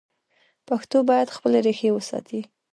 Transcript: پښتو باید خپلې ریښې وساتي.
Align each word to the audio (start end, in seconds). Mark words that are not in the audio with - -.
پښتو 0.67 0.97
باید 1.09 1.33
خپلې 1.35 1.59
ریښې 1.65 1.89
وساتي. 1.93 2.41